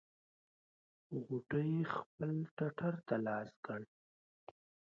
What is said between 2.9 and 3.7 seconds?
ته لاس